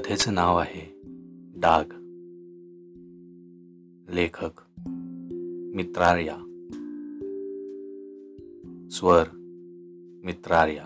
कथेचं 0.00 0.34
नाव 0.34 0.58
आहे 0.58 1.00
डाग. 1.56 1.84
लेखक 4.14 4.80
मित्रार्या. 5.74 6.36
स्वर 8.90 9.24
मित्रार्या. 10.24 10.84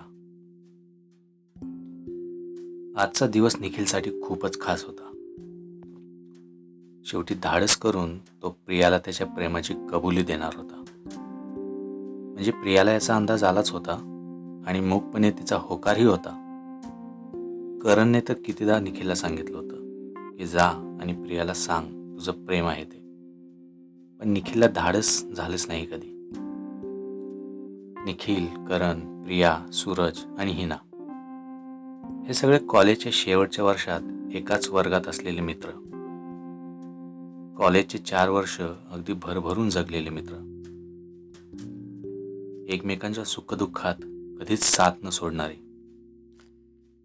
आजचा 3.02 3.26
दिवस 3.26 3.56
निखिलसाठी 3.60 4.10
खूपच 4.22 4.60
खास 4.60 4.84
होता. 4.84 5.10
शेवटी 7.04 7.34
धाडस 7.42 7.76
करून 7.76 8.18
तो 8.18 8.56
प्रियाला 8.66 8.98
त्याच्या 8.98 9.26
प्रेमाची 9.26 9.74
कबुली 9.92 10.22
देणार 10.22 10.52
होता. 10.56 10.84
म्हणजे 12.34 12.50
प्रियाला 12.50 12.92
याचा 12.92 13.16
अंदाज 13.16 13.44
आलाच 13.44 13.70
होता 13.70 13.92
आणि 14.66 14.80
मूकपणे 14.80 15.30
तिचा 15.30 15.56
होकारही 15.56 16.04
होता. 16.04 16.40
करणने 17.84 18.20
तर 18.20 18.34
कितीदा 18.44 18.80
निखिलला 18.80 19.14
सांगितलं 19.14 19.58
होतं 19.58 19.74
की 20.36 20.46
जा 20.46 20.98
आणि 21.00 21.12
प्रियाला 21.12 21.54
सांग 21.54 22.14
तुझं 22.18 22.32
प्रेम 22.32 22.66
आहे 22.66 22.84
ते. 22.84 22.98
पण 24.18 24.28
निखिलला 24.28 24.66
धाडस 24.66 25.24
झालंच 25.24 25.64
नाही 25.68 25.86
कधी. 25.86 26.30
निखिल 28.04 28.46
करण 28.46 29.22
प्रिया 29.22 29.66
सूरज 29.72 30.18
आणि 30.38 30.52
हिना. 30.52 30.76
हे 32.26 32.34
सगळे 32.34 32.58
कॉलेजच्या 32.58 33.12
शेवटच्या 33.14 33.64
वर्षात 33.64 34.00
एकाच 34.34 34.68
वर्गात 34.68 35.08
असलेले 35.08 35.40
मित्र. 35.40 35.68
कॉलेजचे 37.58 37.98
चार 37.98 38.28
वर्ष 38.28 38.60
अगदी 38.90 39.12
भरभरून 39.12 39.70
जगलेले 39.70 40.10
मित्र. 40.10 40.34
एकमेकांच्या 42.68 43.24
सुखदुःखात 43.24 43.94
कधीच 44.40 44.62
साथ 44.62 44.90
न 45.04 45.08
सोडणारे. 45.08 45.63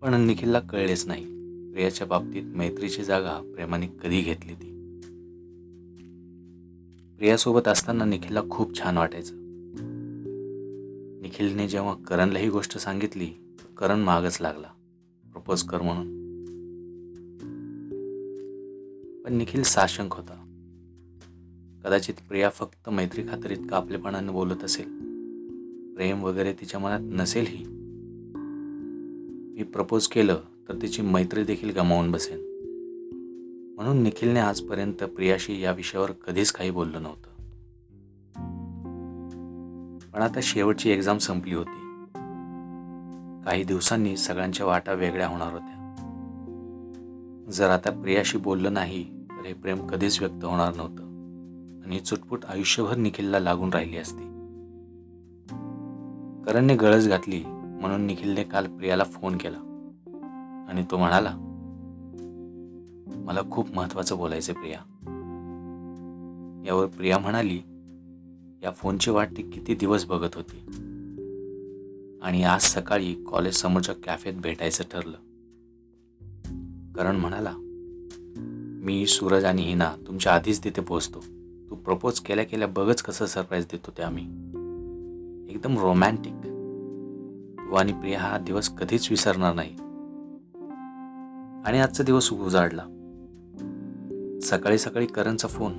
पण 0.02 0.22
निखिलला 0.22 0.60
कळलेच 0.60 1.08
नाही. 1.08 1.26
प्रियाच्या 1.72 2.08
बाबतीत 2.08 2.44
मैत्रीची 2.44 3.04
जागा 3.04 3.52
प्रेमाने 3.54 3.88
कधी 3.88 4.22
घेतली 4.22 4.54
ती? 4.54 4.66
प्रियासोबत 7.18 7.68
असताना 7.68 8.06
निखिलला 8.06 8.42
खूप 8.50 8.80
छान 8.80 8.98
वाटायचं. 8.98 9.36
निखिलने 11.22 11.68
जेव्हा 11.68 11.94
करणला 11.94 12.40
ही 12.40 12.50
गोष्ट 12.50 12.78
सांगितली 12.78 13.28
करण 13.78 14.00
मागच 14.00 14.38
लागला. 14.42 14.68
प्रपोज 15.34 15.64
कर 15.64 15.82
म्हणून. 15.82 16.20
पण 19.26 19.36
निखिल 19.36 19.64
साशंक 19.64 20.14
होता. 20.14 20.46
कदाचित 21.84 22.16
प्रिया 22.30 22.50
फक्त 22.50 22.90
मैत्री 22.90 23.24
खातरीत 23.24 23.58
इतका 23.58 23.80
बोलत 24.32 24.64
असेल. 24.64 24.86
प्रेम 25.96 26.24
वगैरे 26.24 26.54
तिच्या 26.54 26.80
मनात 26.80 27.00
नसेलही 27.02 27.79
मी 29.60 29.66
प्रपोज 29.66 30.08
केलं 30.08 30.36
तर 30.70 30.76
तिची 30.82 31.02
मैत्री 31.02 31.44
देखील 31.44 31.72
गमावून 31.72 32.12
बसेन. 32.12 32.38
म्हणून 33.76 34.04
निखिलने 34.04 34.40
आजपर्यंत 34.40 35.04
प्रियाशी 35.04 35.62
या 35.62 35.72
विषयावर 35.72 36.12
कधीच 36.12 36.52
काही 36.52 36.72
बोललं 36.72 37.04
नव्हतं. 37.04 37.30
पण 40.12 40.22
आता 40.22 40.40
शेवटची 40.44 40.90
एक्झाम 40.90 41.18
संपली 41.18 41.56
होती. 41.56 42.06
काही 43.46 43.64
दिवसांनी 43.64 44.18
सगळ्यांच्या 44.18 44.66
वाटा 44.66 44.94
वेगळ्या 44.94 45.28
होणार 45.28 45.52
होत्या. 45.52 45.96
जर 47.52 47.70
आता 47.70 47.92
प्रियाशी 47.92 48.38
बोललं 48.38 48.74
नाही 48.74 49.04
तर 49.04 49.46
हे 49.46 49.54
प्रेम 49.54 49.88
कधीच 49.88 50.22
व्यक्त 50.22 50.46
होणार 50.46 50.76
नव्हतं. 50.76 51.04
आणि 51.86 52.00
चुटपुट 52.00 52.46
आयुष्यभर 52.46 52.96
निखिलला 52.96 53.40
लागून 53.40 53.70
राहिली 53.70 53.98
असती. 53.98 54.24
करणने 56.46 56.76
गळज 56.76 57.10
घातली. 57.10 57.44
म्हणून 57.80 58.02
निखिलने 58.02 58.44
काल 58.44 58.78
प्रियाला 58.78 59.04
फोन 59.04 59.38
केला. 59.38 59.58
आणि 60.70 60.84
तो 60.92 60.98
म्हणाला 60.98 61.34
मला 63.26 63.42
खूप 63.52 63.76
महत्वाचं 63.76 64.18
बोलायचं 64.18 64.54
प्रिया. 64.54 64.80
यावर 66.66 66.86
प्रिया 66.86 67.18
म्हणाली 67.18 67.60
या 68.64 68.72
फोनची 68.72 69.12
वाट 69.12 69.30
ती 69.38 69.42
किती 69.42 69.76
दिवस 69.76 70.06
बघत 70.06 70.36
होती. 70.36 70.66
आणि 72.22 72.44
आज 72.44 72.62
सकाळी 72.62 73.14
कॉलेज 73.14 73.54
समोरच्या 73.54 73.96
कॅफेत 73.96 74.34
भेटायचं 74.34 74.84
ठरलं. 74.84 75.18
करण 76.96 77.16
म्हणाला 77.16 77.54
मी 78.84 79.08
सूरज 79.08 79.46
आणि 79.46 79.62
हिना 79.62 79.94
तुमच्या 80.08 80.34
आधीच 80.34 80.64
तिथे 80.64 80.82
पोहोचतो. 80.82 81.24
तू 81.70 81.76
प्रपोज 81.76 82.20
केल्या 82.20 82.46
केल्या 82.46 82.68
बघच 82.68 83.02
कसं 83.02 83.26
सरप्राईज 83.26 83.66
देतो 83.66 83.92
ते 83.98 84.04
आम्ही. 84.04 84.24
एकदम 85.56 85.80
रोमॅन्टिक. 85.80 86.49
तू 87.70 87.76
आणि 87.76 87.94
प्रिया 87.94 88.20
हा 88.20 88.38
दिवस 88.38 88.70
कधीच 88.70 89.08
विसरणार 89.10 89.54
नाही. 89.54 89.70
आणि 91.66 91.80
आजचा 91.80 92.04
दिवस 92.04 92.34
उजाडला. 92.34 92.82
सकाळी 94.42 94.78
सकाळी 94.78 95.06
करणचा 95.06 95.48
फोन. 95.48 95.72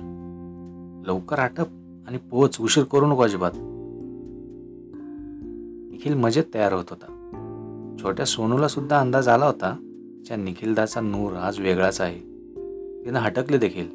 लवकर 1.05 1.39
आटप 1.39 1.67
आणि 2.07 2.17
पोच 2.17 2.57
उशीर 2.59 2.83
करू 2.83 3.07
नको 3.07 3.21
अजिबात. 3.21 3.51
निखिल 5.91 6.13
मजेत 6.13 6.43
तयार 6.53 6.73
होत 6.73 6.85
होता. 6.89 7.17
छोट्या 8.03 8.25
सोनूला 8.25 8.67
सुद्धा 8.67 8.99
अंदाज 8.99 9.27
आला 9.27 9.45
होता 9.45 9.75
तिच्या 10.19 10.37
निखिलदाचा 10.37 11.01
नूर 11.01 11.33
आज 11.33 11.59
वेगळाच 11.59 12.01
आहे. 12.01 12.19
तिनं 13.05 13.19
हटकले 13.19 13.57
देखील. 13.57 13.87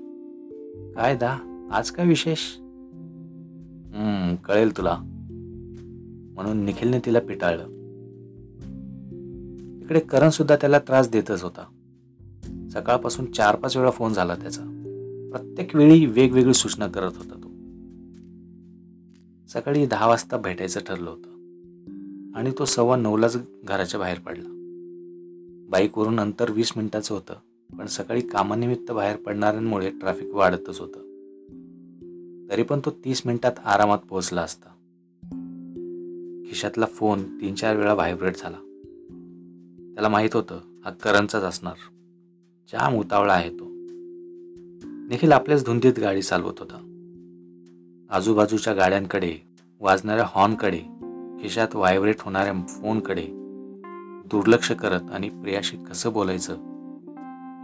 काय 0.95 1.17
दा 1.17 1.37
आज 1.73 1.91
काय 1.91 2.07
विशेष? 2.07 2.39
हम्म 3.95 4.35
कळेल 4.35 4.77
तुला. 4.77 4.99
म्हणून 6.35 6.65
निखिलने 6.65 6.99
तिला 6.99 7.21
पिटाळलं. 7.21 7.86
इकडे 9.87 10.01
करण 10.01 10.29
सुद्धा 10.29 10.57
त्याला 10.57 10.79
त्रास 10.79 11.11
देतच 11.11 11.43
होता. 11.43 11.65
सकाळपासून 12.73 13.33
चार 13.33 13.57
पाच 13.57 13.77
वेळा 13.77 13.91
फोन 13.91 14.13
झाला 14.13 14.35
त्याचा. 14.35 14.63
प्रत्येक 15.33 15.77
वेळी 15.77 16.07
वेगवेगळी 16.07 16.55
सूचना 16.55 16.87
करत 16.87 17.13
होता 17.17 17.35
तो. 17.35 17.49
सकाळी 19.49 19.87
दहा 19.87 20.07
वाजता 20.07 20.37
भेटायचं 20.37 20.81
ठरलं 20.81 21.11
होतं. 21.11 21.29
आणि 22.39 22.51
तो 22.59 22.65
सव्वा 22.65 22.97
नऊलाच 22.97 23.37
घराच्या 23.65 24.01
बाहेर 24.01 24.19
पडला. 24.19 24.49
बाईकवरून 25.71 26.21
अंतर 26.21 26.51
वीस 26.51 26.73
मिनिटाचं 26.77 27.15
होतं 27.15 27.35
पण 27.79 27.87
सकाळी 27.87 28.21
कामानिमित्त 28.21 28.93
बाहेर 28.93 29.17
पडणाऱ्यांमुळे 29.17 29.91
ट्रॅफिक 29.91 30.35
वाढतच 30.35 30.81
होतं. 30.81 31.01
तरी 32.51 32.63
पण 32.63 32.81
तो 32.85 32.91
तीस 32.91 33.23
मिनिटात 33.27 33.53
आरामात 33.65 33.99
पोहोचला 33.99 34.43
असता. 34.43 34.69
खिशातला 36.49 36.87
फोन 36.87 37.41
तीन 37.41 37.55
चार 37.55 37.77
वेळा 37.77 37.95
व्हायब्रेट 37.95 38.35
झाला. 38.39 38.57
त्याला 39.97 40.09
माहीत 40.09 40.31
होतं 40.35 40.61
हा 40.85 40.91
करणचाच 40.91 41.43
असणार. 41.43 41.73
जाम 42.73 42.95
उतावळा 42.95 43.33
आहे 43.33 43.51
तो. 43.51 43.65
निखिल 45.09 45.33
आपल्याच 45.33 45.65
धुंदीत 45.65 45.99
गाडी 46.01 46.23
चालवत 46.23 46.53
होता. 46.59 46.83
आजूबाजूच्या 48.11 48.75
गाड्यांकडे 48.75 49.35
वाजणाऱ्या 49.81 50.25
हॉर्नकडे 50.29 50.79
खिशात 51.43 51.77
व्हायब्रेट 51.77 52.17
होणाऱ्या 52.21 52.67
फोनकडे 52.69 53.27
दुर्लक्ष 54.27 54.73
करत 54.73 55.01
आणि 55.13 55.29
प्रियाशी 55.29 55.77
कसं 55.77 56.13
बोलायचं 56.13 56.55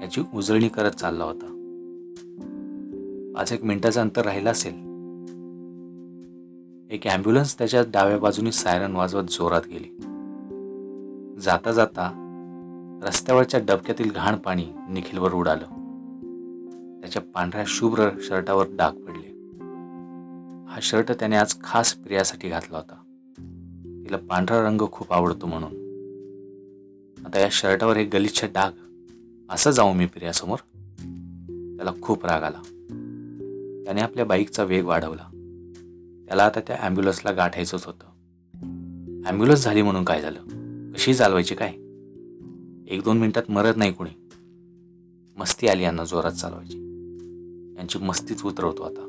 याची 0.02 0.22
उजळणी 0.34 0.68
करत 0.68 0.90
चालला 0.90 1.24
होता. 1.24 1.46
पाच 3.36 3.52
एक 3.52 3.64
मिनिटाचं 3.64 4.00
अंतर 4.00 4.24
राहिलं 4.24 4.50
असेल. 4.50 4.74
एक 6.90 7.06
ॲम्ब्युलन्स 7.06 7.58
त्याच्या 7.58 7.82
डाव्या 7.88 8.18
बाजूने 8.18 8.52
सायरन 8.52 8.96
वाजवत 8.96 9.24
जोरात 9.24 9.62
गेली. 9.70 9.96
जाता 11.40 11.72
जाता 11.72 12.21
रस्त्यावरच्या 13.02 13.60
डबक्यातील 13.60 14.10
घाण 14.10 14.36
पाणी 14.36 14.66
निखिलवर 14.90 15.32
उडालं. 15.32 15.66
त्याच्या 17.00 17.22
पांढऱ्या 17.22 17.64
शुभ्र 17.66 18.08
शर्टावर 18.20 18.66
डाग 18.70 18.92
पडले. 18.92 19.28
हा 20.70 20.78
शर्ट 20.82 21.12
त्याने 21.12 21.36
आज 21.36 21.54
खास 21.64 21.94
प्रियासाठी 21.94 22.48
घातला 22.48 22.76
होता. 22.78 22.94
तिला 24.06 24.16
पांढरा 24.16 24.66
रंग 24.66 24.82
खूप 24.92 25.12
आवडतो 25.12 25.46
म्हणून. 25.46 25.72
आता 27.26 27.40
या 27.40 27.48
शर्टावर 27.50 27.96
एक 27.96 28.08
गलिच्छ 28.12 28.44
डाग 28.44 28.70
असं 29.50 29.70
जाऊ 29.70 29.92
मी 29.92 30.06
प्रियासमोर? 30.06 30.58
त्याला 31.76 31.90
खूप 32.02 32.26
राग 32.26 32.42
आला. 32.42 32.62
त्याने 33.84 34.00
आपल्या 34.00 34.24
बाईकचा 34.24 34.64
वेग 34.64 34.84
वाढवला. 34.84 35.28
त्याला 36.28 36.44
आता 36.44 36.60
त्या 36.60 36.76
ॲम्ब्युलन्सला 36.80 37.30
गाठायचंच 37.30 37.84
होतं. 37.84 38.06
ॲम्ब्युलन्स 39.26 39.64
झाली 39.64 39.82
म्हणून 39.82 40.04
काय 40.04 40.20
झालं? 40.20 40.40
कशी 40.92 41.14
चालवायची 41.14 41.54
काय? 41.54 41.74
एक 42.92 43.02
दोन 43.02 43.18
मिनिटात 43.18 43.42
मरत 43.48 43.74
नाही 43.76 43.92
कोणी. 43.92 44.10
मस्ती 45.36 45.68
आली 45.68 45.82
यांना 45.82 46.04
जोरात 46.04 46.32
चालवायची. 46.32 46.78
यांची 47.78 47.98
मस्तीच 47.98 48.44
उतरवतो 48.44 48.82
आता. 48.82 49.00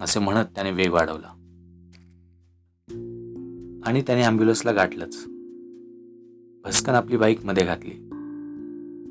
असे 0.00 0.20
म्हणत 0.20 0.44
त्याने 0.44 0.70
वेग 0.70 0.92
वाढवला. 0.92 1.28
आणि 3.86 4.02
त्याने 4.02 4.22
ॲम्ब्युलन्सला 4.22 4.72
गाठलंच. 4.72 5.24
भस्कन 6.64 6.92
आपली 6.92 7.16
बाईकमध्ये 7.16 7.64
घातली. 7.64 7.92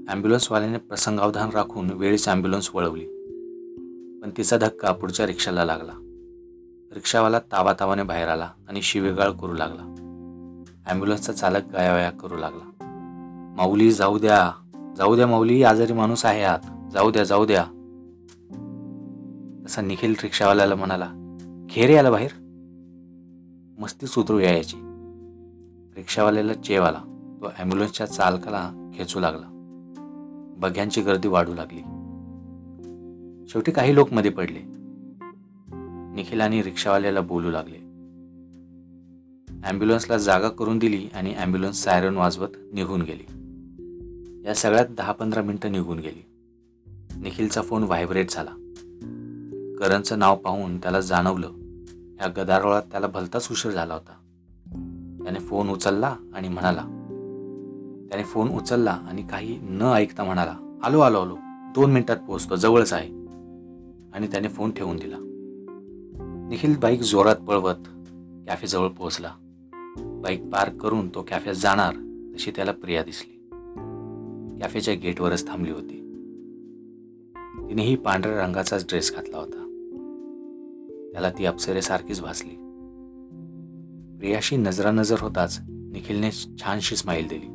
ॲम्ब्युलन्सवाल्याने 0.08 0.78
प्रसंगावधान 0.78 1.50
राखून 1.50 1.90
वेळीच 1.90 2.28
ॲम्ब्युलन्स 2.28 2.76
वळवली. 2.76 3.06
पण 4.24 4.30
तिचा 4.38 4.58
धक्का 4.58 4.92
पुढच्या 4.92 5.28
रिक्षाला 5.28 5.66
लागला. 5.66 5.94
रिक्षावाला 6.92 7.40
तावातावाने 7.40 8.04
बाहेर 8.04 8.28
आला 8.28 8.52
आणि 8.68 8.82
शिवेगाळ 8.82 9.32
करू 9.32 9.54
लागला. 9.54 9.92
ॲम्ब्युलन्सचा 10.86 11.34
चालक 11.34 11.62
गायावाया 11.74 12.12
करू 12.12 12.38
लागला. 12.38 12.72
माऊली 13.56 13.92
जाऊ 13.92 14.18
द्या. 14.18 14.52
जाऊ 14.98 15.16
द्या 15.16 15.28
माऊली 15.28 15.63
आजारी 15.63 15.94
माणूस 15.94 16.25
आहे 16.25 16.44
आत. 16.44 16.92
जाऊ 16.94 17.12
द्या 17.12 17.24
जाऊ 17.24 17.46
द्या. 17.46 17.63
तसा 19.66 19.81
निखिल 19.81 20.16
रिक्षावाल्याला 20.24 20.75
म्हणाला 20.75 21.10
खेर 21.69 21.88
रे 21.88 21.94
याला 21.94 22.12
बाहेर. 22.12 22.31
मस्ती 23.80 24.07
सुधरूया 24.07 24.57
याची. 24.57 24.78
रिक्षावाल्याला 25.96 26.54
चेव 26.54 26.84
आला. 26.84 27.00
तो 27.42 27.48
ॲम्ब्युलन्सच्या 27.57 28.06
चालकाला 28.06 28.92
खेचू 28.98 29.19
लागला. 29.19 29.46
बघ्यांची 30.58 31.01
गर्दी 31.01 31.28
वाढू 31.28 31.54
लागली. 31.54 31.81
शेवटी 33.48 33.72
काही 33.72 33.96
लोक 33.96 34.13
मध्ये 34.13 34.31
पडले. 34.31 34.60
निखिल 36.16 36.42
आणि 36.42 36.63
रिक्षावाल्याला 36.63 37.22
बोलू 37.22 37.51
लागले. 37.51 37.78
ॲम्ब्युलन्सला 39.63 40.18
जागा 40.18 40.50
करून 40.50 40.78
दिली 40.78 41.08
आणि 41.13 41.34
ॲम्ब्युलन्स 41.38 41.84
सायरन 41.84 42.18
वाजवत 42.18 42.48
निघून 42.74 43.01
गेली. 43.01 43.44
या 44.45 44.53
सगळ्यात 44.53 44.86
दहा 44.97 45.12
पंधरा 45.12 45.42
मिनटं 45.42 45.71
निघून 45.71 46.00
गेली. 46.00 46.25
निखिलचा 47.18 47.62
फोन 47.62 47.83
व्हायब्रेट 47.83 48.31
झाला. 48.31 48.50
करणचं 49.80 50.19
नाव 50.19 50.36
पाहून 50.36 50.77
त्याला 50.77 51.01
जाणवलं 51.01 51.47
ह्या 52.19 52.27
गदारोळात 52.27 52.81
त्याला 52.81 53.07
भलताच 53.07 53.47
उशीर 53.51 53.71
झाला 53.71 53.94
होता. 53.94 54.12
त्याने 55.24 55.39
फोन 55.39 55.69
उचलला 55.69 56.15
आणि 56.33 56.47
म्हणाला 56.47 56.81
त्याने 58.09 58.24
फोन 58.24 58.50
उचलला 58.50 58.92
आणि 58.92 59.21
काही 59.21 59.59
न 59.62 59.81
ऐकता 59.81 60.24
म्हणाला 60.24 60.80
आलो 60.83 61.00
आलो 61.00 61.19
आलो 61.19 61.36
दोन 61.75 61.91
मिनिटात 61.91 62.18
पोहोचतो 62.18 62.56
जवळच 62.56 62.94
आहे. 62.94 63.07
आणि 64.13 64.27
त्याने 64.27 64.48
फोन 64.48 64.71
ठेवून 64.71 64.98
दिला. 64.98 65.18
निखिल 66.50 66.77
बाईक 66.77 67.01
जोरात 67.01 67.36
पळवत 67.36 67.88
कॅफेजवळ 68.48 68.88
पोहोचला. 68.88 69.31
बाईक 69.98 70.44
पार्क 70.44 70.77
करून 70.77 71.09
तो 71.09 71.25
कॅफेत 71.27 71.53
जाणार 71.53 71.94
तशी 72.36 72.51
त्याला 72.51 72.71
प्रिया 72.71 73.03
दिसली. 73.03 73.35
कॅफेच्या 74.62 74.94
गेटवरच 74.94 75.48
थांबली 75.48 75.72
होती. 75.72 76.02
तिनेही 77.69 77.96
पांढऱ्या 77.96 78.46
रंगाचाच 78.46 78.86
ड्रेस 78.88 79.16
घातला 79.16 79.38
होता. 79.38 79.62
त्याला 81.12 81.30
ती 81.30 81.46
अप्सरेसारखीच 81.46 82.22
भासली. 82.22 82.56
प्रियाशी 84.19 84.57
नजरानजर 84.57 85.16
होताच 85.19 85.60
निखिलने 85.69 86.31
छानशी 86.31 86.96
स्माईल 86.96 87.28
दिली. 87.28 87.46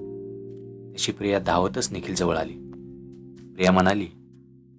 तशी 0.93 1.12
प्रिया 1.12 1.38
धावतच 1.38 1.93
निखिल 1.93 2.14
जवळ 2.14 2.37
आली. 2.37 2.52
प्रिया 3.55 3.73
म्हणाली 3.73 4.06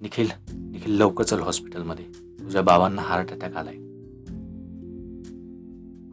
निखिल 0.02 0.28
निखिल 0.54 0.94
लवकर 0.94 1.24
चल 1.24 1.40
हॉस्पिटलमध्ये. 1.40 2.06
तुझ्या 2.40 2.62
बाबांना 2.62 3.02
हार्ट 3.02 3.32
अटॅक 3.32 3.56
आलाय. 3.56 3.76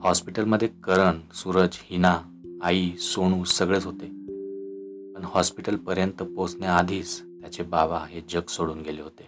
हॉस्पिटलमध्ये 0.00 0.68
करण 0.68 1.20
सूरज 1.34 1.68
हिना 1.72 2.18
आई 2.62 2.90
सोनू 2.98 3.44
सगळेच 3.44 3.86
होते. 3.86 4.17
पण 5.18 5.24
हॉस्पिटलपर्यंत 5.24 6.22
पोचण्याआधीच 6.22 7.22
त्याचे 7.22 7.62
बाबा 7.62 8.06
हे 8.08 8.20
जग 8.30 8.40
सोडून 8.48 8.80
गेले 8.80 9.02
होते. 9.02 9.22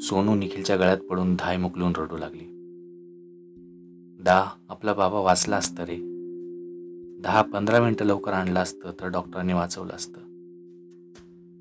सोनू 0.00 0.34
निखिलच्या 0.34 0.76
गळ्यात 0.76 0.98
पडून 0.98 1.36
धाय 1.38 1.56
मुकलून 1.56 1.92
रडू 1.96 2.16
लागली. 2.16 2.44
दा 4.22 4.46
आपला 4.68 4.94
बाबा 4.94 5.18
वाचला 5.18 5.56
असतं 5.56 5.82
रे. 5.82 5.96
दहा 7.20 7.42
पंधरा 7.42 7.80
मिनिटं 7.80 8.04
लवकर 8.04 8.32
आणलं 8.32 8.60
असतं 8.60 8.90
तर 9.00 9.06
डॉक्टरांनी 9.06 9.52
वाचवलं 9.52 9.92
असतं. 9.92 10.20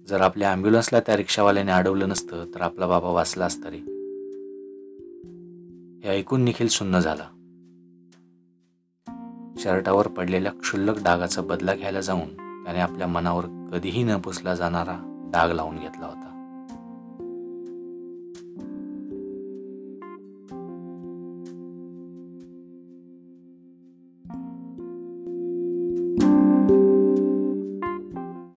जर 0.07 0.21
आपल्या 0.21 0.51
ॲम्ब्युलन्सला 0.51 0.99
त्या 0.99 1.17
रिक्षावाल्याने 1.17 1.71
अडवलं 1.71 2.09
नसतं 2.09 2.45
तर 2.55 2.61
आपला 2.61 2.87
बाबा 2.87 3.09
वाचला 3.09 3.45
असता 3.45 3.69
रे. 3.69 3.77
हे 6.03 6.09
ऐकून 6.09 6.41
निखिल 6.41 6.67
सुन्न 6.67 6.99
झाला. 6.99 7.40
शर्टावर 9.63 10.07
पडलेल्या 10.07 10.51
क्षुल्लक 10.51 11.03
डागाचा 11.03 11.41
बदला 11.41 11.73
घ्यायला 11.73 12.01
जाऊन 12.01 12.63
त्याने 12.63 12.79
आपल्या 12.79 13.07
मनावर 13.07 13.45
कधीही 13.71 14.03
न 14.03 14.17
पुसला 14.17 14.55
जाणारा 14.55 15.29
डाग 15.33 15.51
लावून 15.51 15.75
घेतला 15.75 16.05
होता. 16.05 16.30